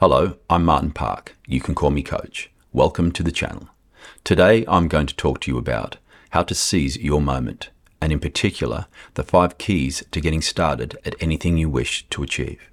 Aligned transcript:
Hello, 0.00 0.36
I'm 0.48 0.64
Martin 0.64 0.92
Park. 0.92 1.36
You 1.46 1.60
can 1.60 1.74
call 1.74 1.90
me 1.90 2.02
Coach. 2.02 2.50
Welcome 2.72 3.12
to 3.12 3.22
the 3.22 3.30
channel. 3.30 3.68
Today 4.24 4.64
I'm 4.66 4.88
going 4.88 5.04
to 5.04 5.14
talk 5.14 5.40
to 5.40 5.50
you 5.50 5.58
about 5.58 5.98
how 6.30 6.42
to 6.44 6.54
seize 6.54 6.96
your 6.96 7.20
moment, 7.20 7.68
and 8.00 8.10
in 8.10 8.18
particular, 8.18 8.86
the 9.12 9.22
five 9.22 9.58
keys 9.58 10.02
to 10.10 10.22
getting 10.22 10.40
started 10.40 10.96
at 11.04 11.16
anything 11.20 11.58
you 11.58 11.68
wish 11.68 12.06
to 12.08 12.22
achieve. 12.22 12.70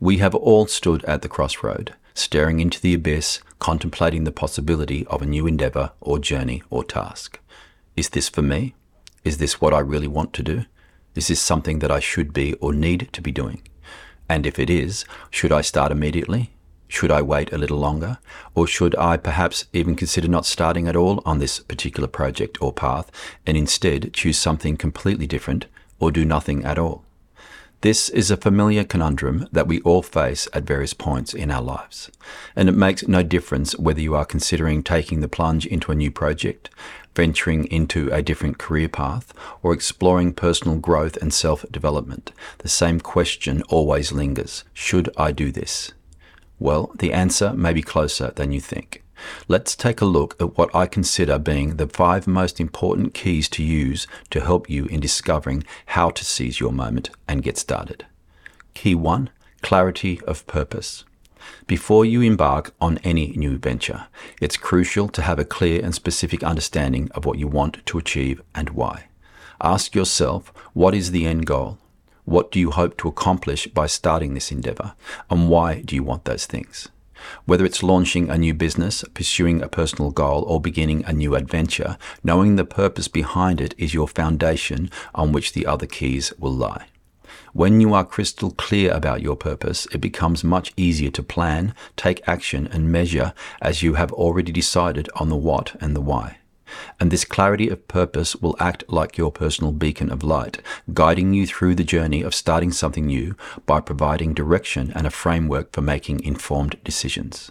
We 0.00 0.16
have 0.16 0.34
all 0.34 0.66
stood 0.66 1.04
at 1.04 1.20
the 1.20 1.28
crossroad, 1.28 1.94
staring 2.14 2.60
into 2.60 2.80
the 2.80 2.94
abyss, 2.94 3.42
contemplating 3.58 4.24
the 4.24 4.32
possibility 4.32 5.06
of 5.08 5.20
a 5.20 5.26
new 5.26 5.46
endeavor 5.46 5.92
or 6.00 6.18
journey 6.18 6.62
or 6.70 6.84
task. 6.84 7.38
Is 7.96 8.08
this 8.08 8.30
for 8.30 8.40
me? 8.40 8.74
Is 9.24 9.36
this 9.36 9.60
what 9.60 9.74
I 9.74 9.80
really 9.80 10.08
want 10.08 10.32
to 10.32 10.42
do? 10.42 10.64
Is 11.14 11.28
this 11.28 11.38
something 11.38 11.80
that 11.80 11.90
I 11.90 12.00
should 12.00 12.32
be 12.32 12.54
or 12.54 12.72
need 12.72 13.10
to 13.12 13.20
be 13.20 13.30
doing? 13.30 13.60
And 14.28 14.46
if 14.46 14.58
it 14.58 14.68
is, 14.68 15.04
should 15.30 15.52
I 15.52 15.60
start 15.60 15.92
immediately? 15.92 16.50
Should 16.88 17.10
I 17.10 17.22
wait 17.22 17.52
a 17.52 17.58
little 17.58 17.78
longer? 17.78 18.18
Or 18.54 18.66
should 18.66 18.94
I 18.96 19.16
perhaps 19.16 19.66
even 19.72 19.96
consider 19.96 20.28
not 20.28 20.46
starting 20.46 20.86
at 20.86 20.96
all 20.96 21.22
on 21.24 21.38
this 21.38 21.60
particular 21.60 22.08
project 22.08 22.58
or 22.60 22.72
path 22.72 23.10
and 23.46 23.56
instead 23.56 24.12
choose 24.12 24.38
something 24.38 24.76
completely 24.76 25.26
different 25.26 25.66
or 25.98 26.12
do 26.12 26.24
nothing 26.24 26.64
at 26.64 26.78
all? 26.78 27.05
This 27.82 28.08
is 28.08 28.30
a 28.30 28.38
familiar 28.38 28.84
conundrum 28.84 29.48
that 29.52 29.66
we 29.66 29.80
all 29.82 30.02
face 30.02 30.48
at 30.54 30.64
various 30.64 30.94
points 30.94 31.34
in 31.34 31.50
our 31.50 31.60
lives. 31.60 32.10
And 32.56 32.68
it 32.68 32.72
makes 32.72 33.06
no 33.06 33.22
difference 33.22 33.78
whether 33.78 34.00
you 34.00 34.14
are 34.14 34.24
considering 34.24 34.82
taking 34.82 35.20
the 35.20 35.28
plunge 35.28 35.66
into 35.66 35.92
a 35.92 35.94
new 35.94 36.10
project, 36.10 36.70
venturing 37.14 37.66
into 37.66 38.10
a 38.10 38.22
different 38.22 38.58
career 38.58 38.88
path, 38.88 39.34
or 39.62 39.74
exploring 39.74 40.32
personal 40.32 40.78
growth 40.78 41.18
and 41.18 41.34
self 41.34 41.66
development. 41.70 42.32
The 42.58 42.68
same 42.68 42.98
question 42.98 43.62
always 43.68 44.10
lingers 44.10 44.64
Should 44.72 45.10
I 45.18 45.32
do 45.32 45.52
this? 45.52 45.92
Well, 46.58 46.90
the 46.98 47.12
answer 47.12 47.52
may 47.52 47.74
be 47.74 47.82
closer 47.82 48.32
than 48.34 48.52
you 48.52 48.60
think. 48.60 49.02
Let's 49.48 49.76
take 49.76 50.00
a 50.00 50.04
look 50.04 50.40
at 50.40 50.56
what 50.58 50.74
I 50.74 50.86
consider 50.86 51.38
being 51.38 51.76
the 51.76 51.88
five 51.88 52.26
most 52.26 52.60
important 52.60 53.14
keys 53.14 53.48
to 53.50 53.62
use 53.62 54.06
to 54.30 54.40
help 54.40 54.68
you 54.68 54.86
in 54.86 55.00
discovering 55.00 55.64
how 55.86 56.10
to 56.10 56.24
seize 56.24 56.60
your 56.60 56.72
moment 56.72 57.10
and 57.28 57.42
get 57.42 57.58
started. 57.58 58.06
Key 58.74 58.94
1 58.94 59.30
Clarity 59.62 60.20
of 60.26 60.46
purpose. 60.46 61.04
Before 61.66 62.04
you 62.04 62.20
embark 62.22 62.74
on 62.80 62.98
any 62.98 63.28
new 63.36 63.58
venture, 63.58 64.06
it's 64.40 64.56
crucial 64.56 65.08
to 65.08 65.22
have 65.22 65.38
a 65.38 65.44
clear 65.44 65.82
and 65.84 65.94
specific 65.94 66.42
understanding 66.42 67.10
of 67.12 67.24
what 67.24 67.38
you 67.38 67.48
want 67.48 67.84
to 67.86 67.98
achieve 67.98 68.42
and 68.54 68.70
why. 68.70 69.04
Ask 69.60 69.94
yourself 69.94 70.52
what 70.74 70.94
is 70.94 71.10
the 71.10 71.26
end 71.26 71.46
goal? 71.46 71.78
What 72.24 72.50
do 72.50 72.58
you 72.58 72.72
hope 72.72 72.96
to 72.98 73.08
accomplish 73.08 73.68
by 73.68 73.86
starting 73.86 74.34
this 74.34 74.50
endeavor? 74.50 74.94
And 75.30 75.48
why 75.48 75.80
do 75.82 75.94
you 75.94 76.02
want 76.02 76.24
those 76.24 76.46
things? 76.46 76.88
Whether 77.44 77.64
it's 77.64 77.82
launching 77.82 78.30
a 78.30 78.38
new 78.38 78.54
business, 78.54 79.04
pursuing 79.14 79.62
a 79.62 79.68
personal 79.68 80.10
goal, 80.10 80.42
or 80.44 80.60
beginning 80.60 81.04
a 81.04 81.12
new 81.12 81.34
adventure, 81.34 81.96
knowing 82.22 82.56
the 82.56 82.64
purpose 82.64 83.08
behind 83.08 83.60
it 83.60 83.74
is 83.78 83.94
your 83.94 84.08
foundation 84.08 84.90
on 85.14 85.32
which 85.32 85.52
the 85.52 85.66
other 85.66 85.86
keys 85.86 86.32
will 86.38 86.52
lie. 86.52 86.86
When 87.52 87.80
you 87.80 87.94
are 87.94 88.04
crystal 88.04 88.50
clear 88.50 88.92
about 88.92 89.22
your 89.22 89.36
purpose, 89.36 89.86
it 89.92 89.98
becomes 89.98 90.44
much 90.44 90.72
easier 90.76 91.10
to 91.12 91.22
plan, 91.22 91.74
take 91.96 92.26
action, 92.28 92.66
and 92.66 92.92
measure 92.92 93.32
as 93.62 93.82
you 93.82 93.94
have 93.94 94.12
already 94.12 94.52
decided 94.52 95.08
on 95.16 95.28
the 95.30 95.36
what 95.36 95.74
and 95.80 95.96
the 95.96 96.02
why. 96.02 96.38
And 96.98 97.10
this 97.10 97.24
clarity 97.24 97.68
of 97.68 97.88
purpose 97.88 98.36
will 98.36 98.56
act 98.58 98.84
like 98.88 99.16
your 99.16 99.32
personal 99.32 99.72
beacon 99.72 100.10
of 100.10 100.22
light, 100.22 100.60
guiding 100.92 101.34
you 101.34 101.46
through 101.46 101.74
the 101.74 101.84
journey 101.84 102.22
of 102.22 102.34
starting 102.34 102.72
something 102.72 103.06
new 103.06 103.36
by 103.66 103.80
providing 103.80 104.34
direction 104.34 104.92
and 104.94 105.06
a 105.06 105.10
framework 105.10 105.72
for 105.72 105.80
making 105.80 106.22
informed 106.22 106.76
decisions. 106.84 107.50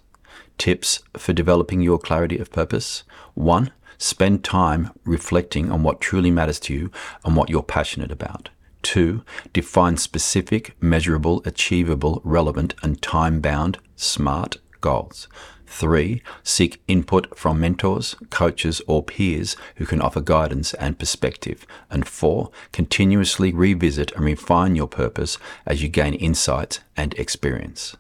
Tips 0.57 0.99
for 1.17 1.33
developing 1.33 1.81
your 1.81 1.99
clarity 1.99 2.37
of 2.37 2.51
purpose 2.51 3.03
1. 3.33 3.71
Spend 3.97 4.43
time 4.43 4.91
reflecting 5.05 5.71
on 5.71 5.83
what 5.83 6.01
truly 6.01 6.31
matters 6.31 6.59
to 6.61 6.73
you 6.73 6.91
and 7.23 7.35
what 7.35 7.49
you're 7.49 7.63
passionate 7.63 8.11
about. 8.11 8.49
2. 8.83 9.23
Define 9.51 9.97
specific, 9.97 10.75
measurable, 10.81 11.41
achievable, 11.45 12.21
relevant, 12.23 12.75
and 12.83 13.01
time 13.01 13.41
bound, 13.41 13.79
SMART 13.95 14.57
goals. 14.79 15.27
Three, 15.67 16.21
seek 16.43 16.81
input 16.87 17.37
from 17.37 17.59
mentors, 17.59 18.15
coaches, 18.29 18.81
or 18.87 19.03
peers 19.03 19.55
who 19.75 19.85
can 19.85 20.01
offer 20.01 20.21
guidance 20.21 20.73
and 20.75 20.97
perspective. 20.97 21.65
And 21.89 22.07
four, 22.07 22.51
continuously 22.71 23.51
revisit 23.51 24.11
and 24.13 24.23
refine 24.23 24.75
your 24.75 24.87
purpose 24.87 25.37
as 25.65 25.81
you 25.81 25.89
gain 25.89 26.13
insights 26.13 26.79
and 26.95 27.13
experience. 27.15 27.95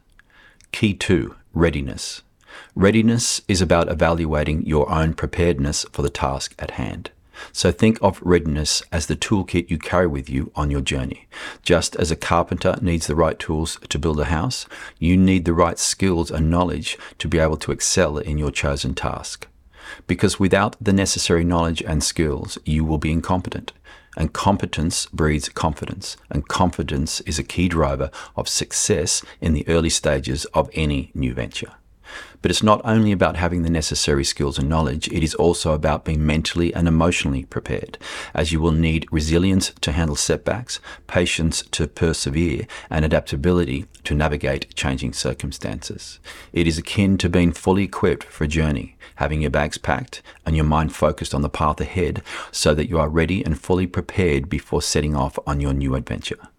Key 0.71 0.93
two, 0.93 1.35
readiness. 1.53 2.21
Readiness 2.75 3.41
is 3.47 3.61
about 3.61 3.91
evaluating 3.91 4.65
your 4.65 4.89
own 4.89 5.13
preparedness 5.13 5.85
for 5.91 6.01
the 6.01 6.09
task 6.09 6.55
at 6.59 6.71
hand. 6.71 7.11
So 7.51 7.71
think 7.71 7.97
of 8.01 8.21
readiness 8.21 8.83
as 8.91 9.07
the 9.07 9.15
toolkit 9.15 9.69
you 9.69 9.77
carry 9.77 10.07
with 10.07 10.29
you 10.29 10.51
on 10.55 10.71
your 10.71 10.81
journey. 10.81 11.27
Just 11.63 11.95
as 11.95 12.11
a 12.11 12.15
carpenter 12.15 12.77
needs 12.81 13.07
the 13.07 13.15
right 13.15 13.37
tools 13.37 13.79
to 13.89 13.99
build 13.99 14.19
a 14.19 14.25
house, 14.25 14.65
you 14.99 15.17
need 15.17 15.45
the 15.45 15.53
right 15.53 15.79
skills 15.79 16.31
and 16.31 16.49
knowledge 16.49 16.97
to 17.19 17.27
be 17.27 17.39
able 17.39 17.57
to 17.57 17.71
excel 17.71 18.17
in 18.17 18.37
your 18.37 18.51
chosen 18.51 18.93
task. 18.93 19.47
Because 20.07 20.39
without 20.39 20.75
the 20.81 20.93
necessary 20.93 21.43
knowledge 21.43 21.81
and 21.81 22.03
skills, 22.03 22.57
you 22.65 22.83
will 22.83 22.97
be 22.97 23.11
incompetent. 23.11 23.71
And 24.17 24.31
competence 24.31 25.07
breeds 25.07 25.49
confidence, 25.49 26.15
and 26.29 26.47
confidence 26.47 27.19
is 27.21 27.37
a 27.37 27.43
key 27.43 27.67
driver 27.67 28.09
of 28.37 28.47
success 28.47 29.21
in 29.41 29.53
the 29.53 29.67
early 29.67 29.89
stages 29.89 30.45
of 30.53 30.69
any 30.73 31.11
new 31.13 31.33
venture. 31.33 31.73
But 32.41 32.51
it's 32.51 32.63
not 32.63 32.81
only 32.83 33.11
about 33.11 33.37
having 33.37 33.63
the 33.63 33.69
necessary 33.69 34.23
skills 34.23 34.57
and 34.57 34.69
knowledge, 34.69 35.07
it 35.07 35.23
is 35.23 35.35
also 35.35 35.73
about 35.73 36.05
being 36.05 36.25
mentally 36.25 36.73
and 36.73 36.87
emotionally 36.87 37.45
prepared, 37.45 37.97
as 38.33 38.51
you 38.51 38.59
will 38.59 38.71
need 38.71 39.07
resilience 39.11 39.71
to 39.81 39.91
handle 39.91 40.15
setbacks, 40.15 40.79
patience 41.07 41.63
to 41.71 41.87
persevere, 41.87 42.67
and 42.89 43.05
adaptability 43.05 43.85
to 44.03 44.15
navigate 44.15 44.73
changing 44.75 45.13
circumstances. 45.13 46.19
It 46.53 46.67
is 46.67 46.77
akin 46.77 47.17
to 47.19 47.29
being 47.29 47.51
fully 47.51 47.83
equipped 47.83 48.23
for 48.23 48.43
a 48.43 48.47
journey, 48.47 48.95
having 49.15 49.41
your 49.41 49.51
bags 49.51 49.77
packed 49.77 50.21
and 50.45 50.55
your 50.55 50.65
mind 50.65 50.95
focused 50.95 51.33
on 51.33 51.41
the 51.41 51.49
path 51.49 51.79
ahead 51.79 52.21
so 52.51 52.73
that 52.73 52.89
you 52.89 52.99
are 52.99 53.09
ready 53.09 53.43
and 53.43 53.59
fully 53.59 53.87
prepared 53.87 54.49
before 54.49 54.81
setting 54.81 55.15
off 55.15 55.37
on 55.45 55.61
your 55.61 55.73
new 55.73 55.95
adventure. 55.95 56.49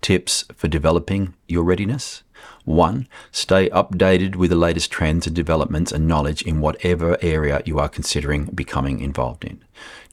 Tips 0.00 0.44
for 0.54 0.68
developing 0.68 1.34
your 1.48 1.64
readiness? 1.64 2.23
1. 2.64 3.06
Stay 3.30 3.68
updated 3.70 4.36
with 4.36 4.50
the 4.50 4.56
latest 4.56 4.90
trends 4.90 5.26
and 5.26 5.36
developments 5.36 5.92
and 5.92 6.08
knowledge 6.08 6.42
in 6.42 6.60
whatever 6.60 7.18
area 7.20 7.62
you 7.64 7.78
are 7.78 7.88
considering 7.88 8.46
becoming 8.46 9.00
involved 9.00 9.44
in. 9.44 9.62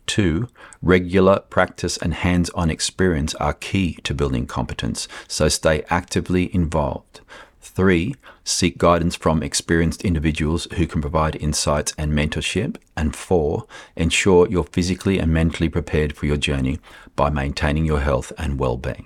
2. 0.08 0.48
Regular 0.82 1.40
practice 1.40 1.98
and 1.98 2.14
hands 2.14 2.50
on 2.52 2.70
experience 2.70 3.34
are 3.36 3.54
key 3.54 3.94
to 4.04 4.14
building 4.14 4.46
competence, 4.46 5.08
so 5.28 5.48
stay 5.48 5.84
actively 5.90 6.54
involved. 6.54 7.22
3. 7.62 8.16
Seek 8.44 8.78
guidance 8.78 9.16
from 9.16 9.44
experienced 9.44 10.04
individuals 10.04 10.68
who 10.74 10.88
can 10.88 11.00
provide 11.00 11.36
insights 11.38 11.94
and 11.98 12.12
mentorship. 12.12 12.76
And 12.98 13.16
4. 13.16 13.66
Ensure 13.96 14.48
you're 14.50 14.64
physically 14.64 15.20
and 15.20 15.32
mentally 15.32 15.70
prepared 15.70 16.14
for 16.18 16.26
your 16.26 16.38
journey 16.38 16.80
by 17.16 17.30
maintaining 17.30 17.86
your 17.86 18.02
health 18.02 18.34
and 18.38 18.60
well 18.60 18.78
being. 18.78 19.06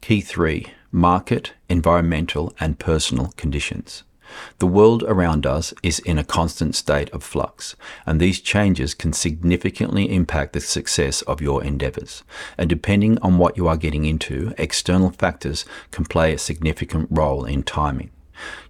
Key 0.00 0.20
3 0.22 0.72
Market, 0.90 1.52
environmental, 1.68 2.54
and 2.58 2.78
personal 2.78 3.32
conditions. 3.36 4.04
The 4.58 4.66
world 4.66 5.02
around 5.04 5.46
us 5.46 5.72
is 5.82 5.98
in 6.00 6.18
a 6.18 6.24
constant 6.24 6.74
state 6.74 7.10
of 7.10 7.22
flux, 7.22 7.76
and 8.06 8.20
these 8.20 8.40
changes 8.40 8.94
can 8.94 9.12
significantly 9.12 10.12
impact 10.14 10.52
the 10.52 10.60
success 10.60 11.22
of 11.22 11.40
your 11.40 11.62
endeavors. 11.62 12.22
And 12.56 12.68
depending 12.68 13.18
on 13.18 13.38
what 13.38 13.56
you 13.56 13.68
are 13.68 13.76
getting 13.76 14.04
into, 14.04 14.54
external 14.58 15.10
factors 15.10 15.64
can 15.90 16.04
play 16.04 16.32
a 16.32 16.38
significant 16.38 17.08
role 17.10 17.44
in 17.44 17.62
timing. 17.62 18.10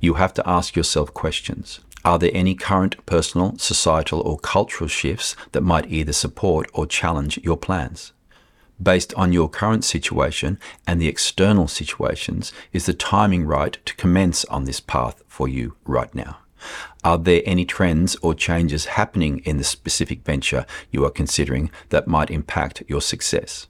You 0.00 0.14
have 0.14 0.34
to 0.34 0.48
ask 0.48 0.76
yourself 0.76 1.12
questions. 1.14 1.80
Are 2.04 2.18
there 2.18 2.30
any 2.32 2.54
current 2.54 3.04
personal, 3.06 3.58
societal, 3.58 4.20
or 4.20 4.38
cultural 4.38 4.88
shifts 4.88 5.36
that 5.52 5.62
might 5.62 5.90
either 5.90 6.12
support 6.12 6.70
or 6.72 6.86
challenge 6.86 7.38
your 7.38 7.56
plans? 7.56 8.12
Based 8.82 9.14
on 9.14 9.32
your 9.32 9.48
current 9.48 9.84
situation 9.84 10.58
and 10.86 11.00
the 11.00 11.08
external 11.08 11.68
situations, 11.68 12.52
is 12.72 12.86
the 12.86 12.94
timing 12.94 13.44
right 13.44 13.78
to 13.84 13.94
commence 13.96 14.44
on 14.46 14.64
this 14.64 14.80
path 14.80 15.22
for 15.26 15.48
you 15.48 15.76
right 15.84 16.14
now? 16.14 16.38
Are 17.04 17.18
there 17.18 17.42
any 17.44 17.64
trends 17.64 18.16
or 18.16 18.34
changes 18.34 18.86
happening 18.86 19.38
in 19.40 19.56
the 19.56 19.64
specific 19.64 20.24
venture 20.24 20.66
you 20.90 21.04
are 21.04 21.10
considering 21.10 21.70
that 21.90 22.08
might 22.08 22.30
impact 22.30 22.82
your 22.88 23.00
success? 23.00 23.66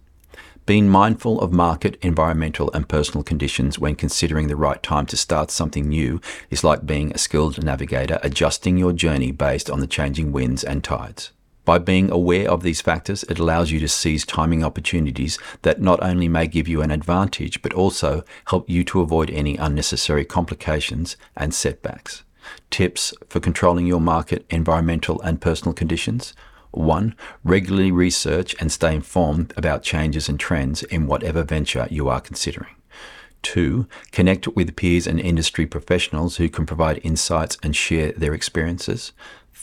Being 0.64 0.90
mindful 0.90 1.40
of 1.40 1.50
market, 1.50 1.96
environmental, 2.02 2.70
and 2.72 2.86
personal 2.86 3.22
conditions 3.22 3.78
when 3.78 3.94
considering 3.94 4.48
the 4.48 4.56
right 4.56 4.82
time 4.82 5.06
to 5.06 5.16
start 5.16 5.50
something 5.50 5.88
new 5.88 6.20
is 6.50 6.62
like 6.62 6.84
being 6.84 7.10
a 7.10 7.18
skilled 7.18 7.64
navigator 7.64 8.18
adjusting 8.22 8.76
your 8.76 8.92
journey 8.92 9.30
based 9.30 9.70
on 9.70 9.80
the 9.80 9.86
changing 9.86 10.30
winds 10.30 10.62
and 10.62 10.84
tides. 10.84 11.32
By 11.68 11.76
being 11.76 12.10
aware 12.10 12.50
of 12.50 12.62
these 12.62 12.80
factors, 12.80 13.24
it 13.24 13.38
allows 13.38 13.70
you 13.70 13.78
to 13.80 13.88
seize 13.88 14.24
timing 14.24 14.64
opportunities 14.64 15.38
that 15.60 15.82
not 15.82 16.02
only 16.02 16.26
may 16.26 16.46
give 16.46 16.66
you 16.66 16.80
an 16.80 16.90
advantage, 16.90 17.60
but 17.60 17.74
also 17.74 18.24
help 18.46 18.70
you 18.70 18.82
to 18.84 19.02
avoid 19.02 19.28
any 19.28 19.58
unnecessary 19.58 20.24
complications 20.24 21.18
and 21.36 21.52
setbacks. 21.52 22.24
Tips 22.70 23.12
for 23.28 23.38
controlling 23.40 23.86
your 23.86 24.00
market, 24.00 24.46
environmental, 24.48 25.20
and 25.20 25.42
personal 25.42 25.74
conditions. 25.74 26.32
1. 26.70 27.14
Regularly 27.44 27.92
research 27.92 28.56
and 28.58 28.72
stay 28.72 28.94
informed 28.94 29.52
about 29.54 29.82
changes 29.82 30.26
and 30.26 30.40
trends 30.40 30.82
in 30.84 31.06
whatever 31.06 31.42
venture 31.42 31.86
you 31.90 32.08
are 32.08 32.22
considering. 32.22 32.76
2. 33.42 33.86
Connect 34.10 34.48
with 34.48 34.74
peers 34.74 35.06
and 35.06 35.20
industry 35.20 35.66
professionals 35.66 36.36
who 36.36 36.48
can 36.48 36.66
provide 36.66 37.00
insights 37.04 37.58
and 37.62 37.76
share 37.76 38.12
their 38.12 38.34
experiences. 38.34 39.12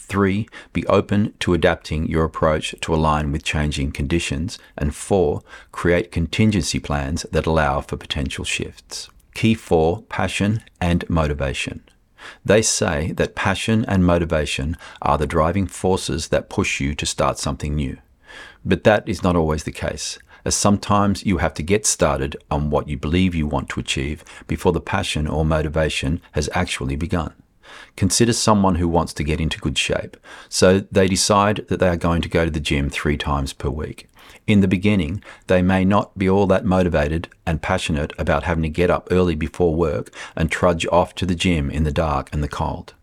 3. 0.08 0.48
Be 0.72 0.86
open 0.86 1.34
to 1.40 1.54
adapting 1.54 2.06
your 2.08 2.24
approach 2.24 2.74
to 2.80 2.94
align 2.94 3.32
with 3.32 3.44
changing 3.44 3.92
conditions. 3.92 4.58
And 4.76 4.94
4. 4.94 5.42
Create 5.72 6.12
contingency 6.12 6.78
plans 6.78 7.26
that 7.32 7.46
allow 7.46 7.80
for 7.80 7.96
potential 7.96 8.44
shifts. 8.44 9.08
Key 9.34 9.54
4 9.54 10.02
Passion 10.02 10.62
and 10.80 11.08
Motivation. 11.10 11.82
They 12.44 12.62
say 12.62 13.12
that 13.12 13.34
passion 13.34 13.84
and 13.86 14.04
motivation 14.04 14.76
are 15.02 15.18
the 15.18 15.26
driving 15.26 15.66
forces 15.66 16.28
that 16.28 16.48
push 16.48 16.80
you 16.80 16.94
to 16.94 17.06
start 17.06 17.38
something 17.38 17.74
new. 17.74 17.98
But 18.64 18.84
that 18.84 19.08
is 19.08 19.22
not 19.22 19.36
always 19.36 19.64
the 19.64 19.72
case, 19.72 20.18
as 20.44 20.54
sometimes 20.54 21.24
you 21.24 21.38
have 21.38 21.54
to 21.54 21.62
get 21.62 21.86
started 21.86 22.36
on 22.50 22.70
what 22.70 22.88
you 22.88 22.96
believe 22.96 23.34
you 23.34 23.46
want 23.46 23.68
to 23.70 23.80
achieve 23.80 24.24
before 24.46 24.72
the 24.72 24.80
passion 24.80 25.26
or 25.26 25.44
motivation 25.44 26.20
has 26.32 26.48
actually 26.54 26.96
begun. 26.96 27.34
Consider 27.96 28.32
someone 28.32 28.76
who 28.76 28.88
wants 28.88 29.12
to 29.14 29.24
get 29.24 29.40
into 29.40 29.58
good 29.58 29.78
shape, 29.78 30.16
so 30.48 30.80
they 30.92 31.08
decide 31.08 31.66
that 31.68 31.80
they 31.80 31.88
are 31.88 31.96
going 31.96 32.22
to 32.22 32.28
go 32.28 32.44
to 32.44 32.50
the 32.50 32.60
gym 32.60 32.90
three 32.90 33.16
times 33.16 33.52
per 33.52 33.68
week. 33.68 34.08
In 34.46 34.60
the 34.60 34.68
beginning, 34.68 35.22
they 35.48 35.60
may 35.60 35.84
not 35.84 36.16
be 36.16 36.28
all 36.28 36.46
that 36.46 36.64
motivated 36.64 37.28
and 37.44 37.62
passionate 37.62 38.12
about 38.18 38.44
having 38.44 38.62
to 38.62 38.68
get 38.68 38.90
up 38.90 39.08
early 39.10 39.34
before 39.34 39.74
work 39.74 40.12
and 40.36 40.50
trudge 40.50 40.86
off 40.86 41.14
to 41.16 41.26
the 41.26 41.34
gym 41.34 41.70
in 41.70 41.84
the 41.84 41.92
dark 41.92 42.28
and 42.32 42.42
the 42.44 42.48
cold. 42.48 42.94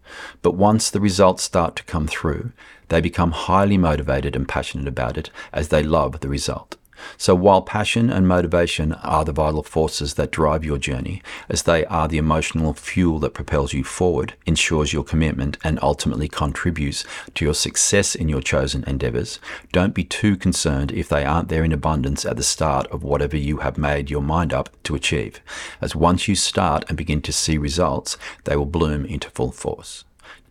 But 0.42 0.56
once 0.56 0.90
the 0.90 1.02
results 1.02 1.44
start 1.44 1.76
to 1.78 1.84
come 1.84 2.08
through, 2.08 2.52
they 2.90 3.02
become 3.02 3.32
highly 3.32 3.78
motivated 3.78 4.36
and 4.36 4.48
passionate 4.48 4.88
about 4.88 5.18
it 5.18 5.32
as 5.52 5.70
they 5.70 5.84
love 5.84 6.20
the 6.20 6.30
result. 6.30 6.78
So 7.18 7.36
while 7.36 7.62
passion 7.62 8.10
and 8.10 8.28
motivation 8.28 8.94
are 8.94 9.26
the 9.26 9.32
vital 9.32 9.64
forces 9.64 10.16
that 10.16 10.32
drive 10.32 10.66
your 10.66 10.78
journey, 10.78 11.22
as 11.50 11.64
they 11.64 11.86
are 11.86 12.08
the 12.08 12.18
emotional 12.18 12.74
fuel 12.74 13.20
that 13.20 13.34
propels 13.34 13.74
you 13.74 13.84
forward, 13.84 14.34
ensures 14.46 14.94
your 14.94 15.04
commitment, 15.04 15.58
and 15.64 15.80
ultimately 15.82 16.28
contributes 16.28 17.06
to 17.36 17.46
your 17.46 17.54
success 17.54 18.16
in 18.16 18.30
your 18.30 18.42
chosen 18.42 18.84
endeavors, 18.86 19.40
don't 19.72 19.94
be 19.94 20.04
too 20.04 20.36
concerned 20.36 20.92
if 20.92 21.10
they 21.10 21.24
aren't 21.24 21.50
there 21.50 21.64
in 21.64 21.72
abundance 21.72 22.26
at 22.26 22.38
the 22.38 22.44
start 22.44 22.88
of 22.88 23.04
whatever 23.04 23.38
you 23.38 23.58
have 23.58 23.78
made 23.78 24.10
your 24.10 24.22
mind 24.22 24.54
up 24.54 24.70
to 24.84 24.96
achieve, 24.96 25.40
as 25.82 25.96
once 25.96 26.28
you 26.28 26.36
start 26.36 26.84
and 26.88 26.98
begin 26.98 27.22
to 27.22 27.32
see 27.32 27.58
results, 27.58 28.18
they 28.44 28.56
will 28.56 28.66
bloom 28.66 29.06
into 29.06 29.30
full 29.30 29.52
force. 29.52 30.04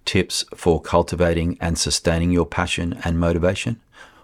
Tips 0.05 0.45
for 0.55 0.81
cultivating 0.81 1.57
and 1.61 1.79
sustaining 1.79 2.33
your 2.33 2.47
passion 2.47 2.99
and 3.05 3.19
motivation? 3.19 3.81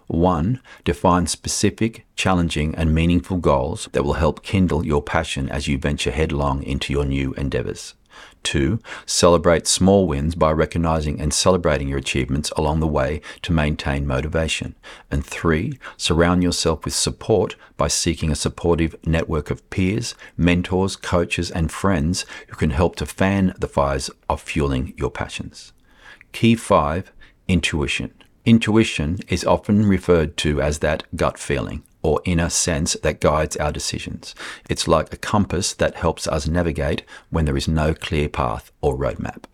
1. 0.08 0.60
Define 0.84 1.26
specific, 1.26 2.04
challenging, 2.16 2.74
and 2.74 2.94
meaningful 2.94 3.36
goals 3.36 3.88
that 3.92 4.04
will 4.04 4.14
help 4.14 4.42
kindle 4.42 4.84
your 4.84 5.02
passion 5.02 5.48
as 5.48 5.68
you 5.68 5.78
venture 5.78 6.10
headlong 6.10 6.62
into 6.62 6.92
your 6.92 7.04
new 7.04 7.32
endeavors. 7.34 7.94
2. 8.42 8.80
Celebrate 9.04 9.66
small 9.66 10.06
wins 10.06 10.34
by 10.34 10.50
recognizing 10.50 11.20
and 11.20 11.32
celebrating 11.34 11.88
your 11.88 11.98
achievements 11.98 12.50
along 12.56 12.80
the 12.80 12.86
way 12.86 13.20
to 13.42 13.52
maintain 13.52 14.06
motivation. 14.06 14.74
And 15.10 15.24
3. 15.24 15.78
Surround 15.96 16.42
yourself 16.42 16.84
with 16.84 16.94
support 16.94 17.56
by 17.76 17.88
seeking 17.88 18.30
a 18.30 18.36
supportive 18.36 18.96
network 19.04 19.50
of 19.50 19.68
peers, 19.70 20.14
mentors, 20.36 20.96
coaches, 20.96 21.50
and 21.50 21.70
friends 21.70 22.24
who 22.48 22.56
can 22.56 22.70
help 22.70 22.96
to 22.96 23.06
fan 23.06 23.54
the 23.58 23.68
fires 23.68 24.10
of 24.28 24.40
fueling 24.40 24.94
your 24.96 25.10
passions. 25.10 25.72
Key 26.32 26.54
5 26.54 27.12
Intuition. 27.48 28.12
Intuition 28.44 29.18
is 29.28 29.44
often 29.44 29.86
referred 29.86 30.36
to 30.38 30.60
as 30.60 30.78
that 30.78 31.04
gut 31.14 31.38
feeling 31.38 31.82
or 32.02 32.22
inner 32.24 32.48
sense 32.48 32.94
that 33.02 33.20
guides 33.20 33.56
our 33.56 33.72
decisions. 33.72 34.34
It's 34.68 34.88
like 34.88 35.12
a 35.12 35.16
compass 35.16 35.74
that 35.74 35.96
helps 35.96 36.26
us 36.26 36.46
navigate 36.46 37.02
when 37.30 37.44
there 37.44 37.56
is 37.56 37.68
no 37.68 37.92
clear 37.94 38.28
path 38.28 38.70
or 38.80 38.96
roadmap. 38.96 39.44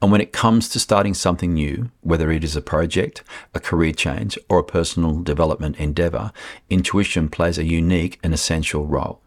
And 0.00 0.10
when 0.10 0.20
it 0.20 0.32
comes 0.32 0.68
to 0.70 0.80
starting 0.80 1.14
something 1.14 1.54
new, 1.54 1.90
whether 2.00 2.30
it 2.32 2.42
is 2.42 2.56
a 2.56 2.62
project, 2.62 3.22
a 3.54 3.60
career 3.60 3.92
change, 3.92 4.36
or 4.48 4.58
a 4.58 4.64
personal 4.64 5.22
development 5.22 5.76
endeavor, 5.76 6.32
intuition 6.68 7.28
plays 7.28 7.58
a 7.58 7.64
unique 7.64 8.18
and 8.24 8.34
essential 8.34 8.86
role. 8.86 9.20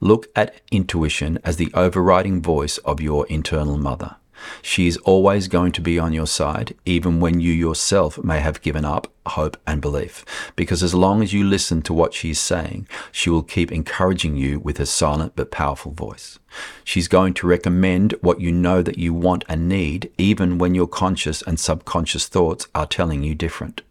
Look 0.00 0.28
at 0.34 0.60
intuition 0.72 1.38
as 1.44 1.56
the 1.56 1.70
overriding 1.74 2.42
voice 2.42 2.78
of 2.78 3.00
your 3.00 3.26
internal 3.28 3.78
mother. 3.78 4.16
She 4.62 4.86
is 4.86 4.96
always 4.98 5.48
going 5.48 5.72
to 5.72 5.80
be 5.80 5.98
on 5.98 6.12
your 6.12 6.26
side, 6.26 6.74
even 6.84 7.20
when 7.20 7.40
you 7.40 7.52
yourself 7.52 8.22
may 8.22 8.40
have 8.40 8.62
given 8.62 8.84
up 8.84 9.12
hope 9.26 9.56
and 9.66 9.80
belief. 9.80 10.24
Because 10.56 10.82
as 10.82 10.94
long 10.94 11.22
as 11.22 11.32
you 11.32 11.44
listen 11.44 11.82
to 11.82 11.94
what 11.94 12.14
she 12.14 12.30
is 12.30 12.40
saying, 12.40 12.88
she 13.12 13.30
will 13.30 13.42
keep 13.42 13.70
encouraging 13.70 14.36
you 14.36 14.58
with 14.60 14.78
her 14.78 14.86
silent 14.86 15.34
but 15.36 15.50
powerful 15.50 15.92
voice. 15.92 16.38
She's 16.84 17.08
going 17.08 17.34
to 17.34 17.46
recommend 17.46 18.12
what 18.20 18.40
you 18.40 18.50
know 18.52 18.82
that 18.82 18.98
you 18.98 19.14
want 19.14 19.44
and 19.48 19.68
need, 19.68 20.10
even 20.18 20.58
when 20.58 20.74
your 20.74 20.88
conscious 20.88 21.42
and 21.42 21.60
subconscious 21.60 22.26
thoughts 22.26 22.66
are 22.74 22.86
telling 22.86 23.22
you 23.22 23.34
different 23.34 23.82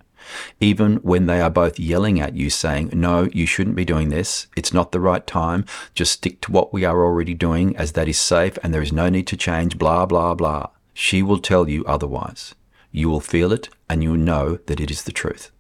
even 0.60 0.98
when 0.98 1.26
they 1.26 1.42
are 1.42 1.50
both 1.50 1.80
yelling 1.80 2.20
at 2.20 2.36
you 2.36 2.50
saying, 2.50 2.92
no, 2.94 3.30
you 3.34 3.46
shouldn't 3.46 3.76
be 3.76 3.86
doing 3.86 4.10
this. 4.10 4.48
It's 4.56 4.74
not 4.74 4.92
the 4.92 5.00
right 5.00 5.26
time. 5.26 5.66
Just 5.94 6.14
stick 6.14 6.42
to 6.42 6.52
what 6.52 6.74
we 6.74 6.86
are 6.86 7.04
already 7.04 7.34
doing 7.34 7.76
as 7.78 7.94
that 7.94 8.08
is 8.08 8.20
safe 8.20 8.58
and 8.64 8.74
there 8.74 8.82
is 8.82 8.94
no 8.94 9.10
need 9.10 9.28
to 9.28 9.38
change, 9.38 9.78
blah, 9.78 10.06
blah, 10.06 10.36
blah. 10.36 10.68
She 10.94 11.22
will 11.24 11.40
tell 11.40 11.70
you 11.70 11.86
otherwise. 11.86 12.56
You 12.92 13.10
will 13.10 13.22
feel 13.22 13.52
it 13.54 13.70
and 13.90 14.04
you 14.04 14.12
will 14.12 14.18
know 14.18 14.60
that 14.66 14.80
it 14.80 14.92
is 14.92 15.04
the 15.04 15.12
truth. 15.12 15.52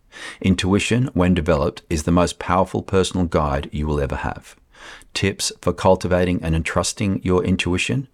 Intuition, 0.41 1.09
when 1.13 1.33
developed, 1.33 1.83
is 1.89 2.03
the 2.03 2.11
most 2.11 2.39
powerful 2.39 2.81
personal 2.81 3.25
guide 3.25 3.69
you 3.71 3.87
will 3.87 4.01
ever 4.01 4.17
have. 4.17 4.55
Tips 5.13 5.51
for 5.61 5.73
cultivating 5.73 6.43
and 6.43 6.55
entrusting 6.55 7.21
your 7.23 7.43
intuition 7.43 8.07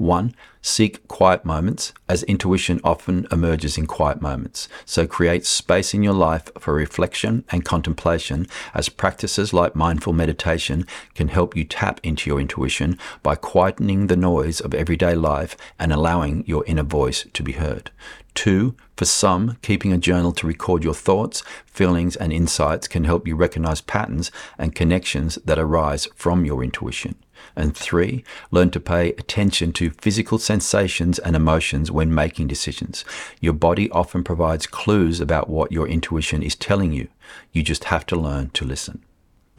one, 0.00 0.34
seek 0.62 1.06
quiet 1.08 1.44
moments, 1.44 1.92
as 2.08 2.22
intuition 2.24 2.80
often 2.82 3.26
emerges 3.30 3.76
in 3.76 3.86
quiet 3.86 4.20
moments. 4.20 4.68
So 4.84 5.06
create 5.06 5.44
space 5.44 5.92
in 5.92 6.02
your 6.02 6.14
life 6.14 6.50
for 6.58 6.74
reflection 6.74 7.44
and 7.50 7.64
contemplation, 7.64 8.46
as 8.74 8.88
practices 8.88 9.52
like 9.52 9.76
mindful 9.76 10.12
meditation 10.12 10.86
can 11.14 11.28
help 11.28 11.54
you 11.54 11.64
tap 11.64 12.00
into 12.02 12.30
your 12.30 12.40
intuition 12.40 12.98
by 13.22 13.36
quietening 13.36 14.08
the 14.08 14.16
noise 14.16 14.60
of 14.60 14.74
everyday 14.74 15.14
life 15.14 15.56
and 15.78 15.92
allowing 15.92 16.44
your 16.46 16.64
inner 16.66 16.82
voice 16.82 17.26
to 17.34 17.42
be 17.42 17.52
heard. 17.52 17.90
Two, 18.34 18.74
for 18.96 19.04
some, 19.04 19.58
keeping 19.60 19.92
a 19.92 19.98
journal 19.98 20.32
to 20.32 20.46
record 20.46 20.84
your 20.84 20.94
thoughts, 20.94 21.42
feelings, 21.66 22.16
and 22.16 22.32
insights 22.32 22.88
can 22.88 23.04
help 23.04 23.26
you 23.26 23.36
recognize 23.36 23.80
patterns 23.80 24.30
and 24.56 24.74
connections 24.74 25.36
that 25.44 25.58
arise 25.58 26.06
from 26.14 26.44
your 26.44 26.62
intuition. 26.62 27.16
And 27.56 27.76
three, 27.76 28.24
learn 28.50 28.70
to 28.70 28.80
pay 28.80 29.10
attention 29.10 29.72
to 29.74 29.90
physical 29.90 30.38
sensations 30.38 31.18
and 31.18 31.36
emotions 31.36 31.90
when 31.90 32.14
making 32.14 32.48
decisions. 32.48 33.04
Your 33.40 33.52
body 33.52 33.90
often 33.90 34.24
provides 34.24 34.66
clues 34.66 35.20
about 35.20 35.48
what 35.48 35.72
your 35.72 35.88
intuition 35.88 36.42
is 36.42 36.54
telling 36.54 36.92
you. 36.92 37.08
You 37.52 37.62
just 37.62 37.84
have 37.84 38.06
to 38.06 38.16
learn 38.16 38.50
to 38.50 38.64
listen. 38.64 39.04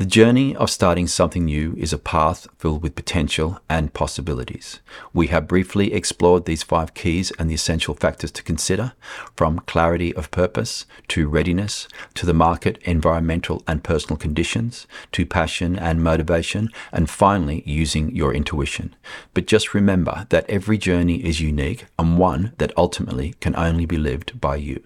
The 0.02 0.08
journey 0.08 0.56
of 0.56 0.72
starting 0.72 1.06
something 1.06 1.46
new 1.46 1.76
is 1.78 1.94
a 1.94 2.00
path 2.00 2.48
filled 2.58 2.82
with 2.82 2.96
potential 2.96 3.60
and 3.70 3.94
possibilities. 3.94 4.80
We 5.14 5.28
have 5.28 5.48
briefly 5.48 5.94
explored 5.94 6.46
these 6.46 6.64
five 6.64 6.96
keys 6.96 7.32
and 7.38 7.48
the 7.48 7.54
essential 7.54 7.94
factors 7.94 8.32
to 8.32 8.42
consider, 8.42 8.94
from 9.36 9.60
clarity 9.68 10.12
of 10.16 10.32
purpose 10.32 10.88
to 11.10 11.30
readiness 11.30 11.88
to 12.16 12.26
the 12.26 12.34
market, 12.34 12.80
environmental, 12.82 13.62
and 13.68 13.84
personal 13.84 14.18
conditions 14.18 14.88
to 15.12 15.24
passion 15.24 15.78
and 15.78 16.04
motivation, 16.04 16.70
and 16.92 17.08
finally 17.08 17.62
using 17.68 18.10
your 18.16 18.34
intuition. 18.34 18.96
But 19.36 19.46
just 19.46 19.76
remember 19.76 20.26
that 20.30 20.50
every 20.50 20.80
journey 20.80 21.24
is 21.24 21.42
unique 21.42 21.86
and 22.00 22.18
one 22.18 22.54
that 22.58 22.74
ultimately 22.76 23.36
can 23.40 23.56
only 23.56 23.86
be 23.86 23.98
lived 23.98 24.42
by 24.42 24.56
you. 24.56 24.82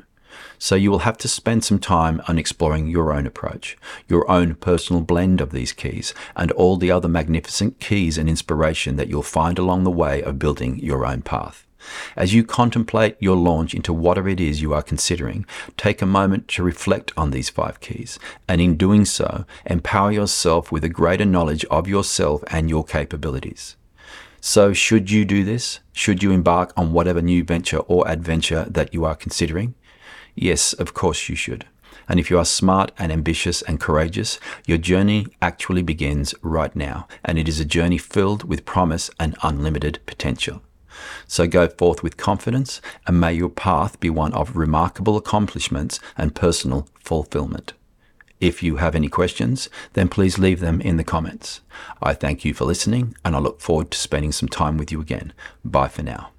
So 0.58 0.76
you 0.76 0.92
will 0.92 1.00
have 1.00 1.18
to 1.20 1.28
spend 1.28 1.64
some 1.64 1.80
time 1.80 2.22
on 2.28 2.38
exploring 2.38 2.88
your 2.88 3.14
own 3.14 3.28
approach, 3.28 3.78
your 4.08 4.30
own 4.30 4.56
personal 4.56 5.02
blend 5.02 5.42
of 5.42 5.52
these 5.52 5.74
keys, 5.74 6.14
and 6.36 6.52
all 6.54 6.78
the 6.78 6.92
other 6.92 7.08
magnificent 7.08 7.80
keys 7.80 8.18
and 8.18 8.30
inspiration 8.30 8.96
that 8.96 9.08
you'll 9.08 9.24
find 9.24 9.60
along 9.60 9.84
the 9.84 9.92
way 9.92 10.22
of 10.22 10.40
building 10.40 10.80
your 10.80 11.06
own 11.06 11.22
path. 11.22 11.66
As 12.16 12.34
you 12.34 12.44
contemplate 12.44 13.16
your 13.20 13.36
launch 13.36 13.74
into 13.74 13.94
whatever 13.94 14.30
it 14.30 14.40
is 14.40 14.62
you 14.62 14.74
are 14.74 14.82
considering, 14.82 15.46
take 15.78 16.02
a 16.02 16.08
moment 16.08 16.48
to 16.50 16.64
reflect 16.64 17.12
on 17.16 17.32
these 17.32 17.50
five 17.50 17.80
keys, 17.80 18.18
and 18.48 18.60
in 18.60 18.78
doing 18.78 19.06
so, 19.06 19.46
empower 19.66 20.12
yourself 20.12 20.72
with 20.72 20.84
a 20.84 20.90
greater 20.90 21.26
knowledge 21.26 21.66
of 21.66 21.88
yourself 21.88 22.44
and 22.48 22.70
your 22.70 22.84
capabilities. 22.84 23.76
So, 24.42 24.74
should 24.74 25.10
you 25.10 25.26
do 25.26 25.44
this? 25.44 25.80
Should 25.94 26.22
you 26.22 26.32
embark 26.32 26.72
on 26.78 26.94
whatever 26.94 27.22
new 27.22 27.44
venture 27.44 27.80
or 27.80 28.08
adventure 28.08 28.66
that 28.70 28.94
you 28.94 29.04
are 29.04 29.16
considering? 29.16 29.74
Yes, 30.36 30.74
of 30.74 30.94
course 30.94 31.30
you 31.30 31.36
should. 31.36 31.66
And 32.08 32.20
if 32.20 32.30
you 32.30 32.38
are 32.38 32.46
smart 32.46 32.92
and 33.00 33.12
ambitious 33.12 33.62
and 33.64 33.80
courageous, 33.80 34.40
your 34.68 34.78
journey 34.78 35.28
actually 35.42 35.82
begins 35.82 36.36
right 36.42 36.76
now, 36.76 37.08
and 37.24 37.40
it 37.40 37.48
is 37.48 37.60
a 37.60 37.66
journey 37.66 37.98
filled 37.98 38.44
with 38.44 38.66
promise 38.66 39.10
and 39.20 39.36
unlimited 39.42 40.00
potential. 40.06 40.62
So 41.28 41.48
go 41.48 41.68
forth 41.68 42.04
with 42.04 42.18
confidence, 42.18 42.80
and 43.08 43.20
may 43.20 43.34
your 43.34 43.50
path 43.50 44.00
be 44.00 44.10
one 44.10 44.34
of 44.34 44.56
remarkable 44.56 45.18
accomplishments 45.18 46.00
and 46.18 46.36
personal 46.36 46.88
fulfillment. 47.00 47.74
If 48.40 48.62
you 48.62 48.76
have 48.78 48.96
any 48.96 49.08
questions, 49.08 49.70
then 49.94 50.10
please 50.10 50.38
leave 50.38 50.60
them 50.60 50.82
in 50.82 50.98
the 50.98 51.04
comments. 51.04 51.62
I 52.02 52.14
thank 52.14 52.46
you 52.46 52.54
for 52.54 52.66
listening, 52.66 53.16
and 53.24 53.36
I 53.36 53.40
look 53.40 53.62
forward 53.62 53.92
to 53.92 53.98
spending 53.98 54.32
some 54.32 54.50
time 54.50 54.78
with 54.78 54.92
you 54.92 55.02
again. 55.02 55.34
Bye 55.64 55.88
for 55.88 56.04
now. 56.04 56.35